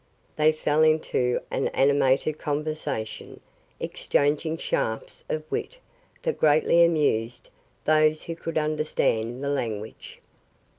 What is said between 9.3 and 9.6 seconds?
the